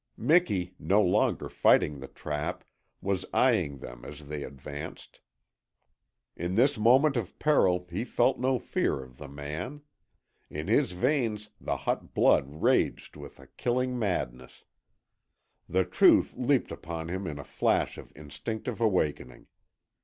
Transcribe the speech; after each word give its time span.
Miki, 0.17 0.73
no 0.79 0.99
longer 1.03 1.47
fighting 1.47 1.99
the 1.99 2.07
trap, 2.07 2.63
was 3.01 3.23
eyeing 3.35 3.77
them 3.77 4.03
as 4.03 4.25
they 4.29 4.41
advanced. 4.43 5.21
In 6.35 6.55
this 6.55 6.75
moment 6.75 7.15
of 7.15 7.37
peril 7.37 7.85
he 7.87 8.03
felt 8.03 8.39
no 8.39 8.57
fear 8.57 9.03
of 9.03 9.17
the 9.17 9.27
man. 9.27 9.81
In 10.49 10.67
his 10.67 10.93
veins 10.93 11.51
the 11.61 11.77
hot 11.77 12.15
blood 12.15 12.45
raged 12.63 13.15
with 13.15 13.39
a 13.39 13.45
killing 13.45 13.99
madness. 13.99 14.65
The 15.69 15.85
truth 15.85 16.33
leapt 16.35 16.71
upon 16.71 17.09
him 17.09 17.27
in 17.27 17.37
a 17.37 17.43
flash 17.43 17.99
of 17.99 18.11
instinctive 18.15 18.81
awakening. 18.81 19.45